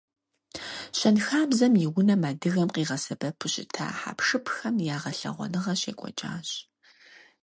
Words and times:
Щэнхабзэм 0.97 1.73
и 1.83 1.85
унэм 1.97 2.21
адыгэм 2.29 2.69
къигъэсэбэпу 2.75 3.47
щыта 3.53 3.85
хьэпшыпхэм 3.99 4.75
я 4.93 4.97
гъэлъэгъуэныгъэ 5.01 5.73
щекӏуэкӏащ. 5.79 6.49